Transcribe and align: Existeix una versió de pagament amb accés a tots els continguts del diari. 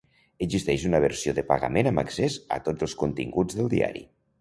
Existeix 0.45 0.85
una 0.91 1.01
versió 1.03 1.35
de 1.41 1.45
pagament 1.51 1.91
amb 1.91 2.03
accés 2.05 2.41
a 2.59 2.61
tots 2.71 2.89
els 2.91 3.01
continguts 3.07 3.63
del 3.63 3.75
diari. 3.79 4.07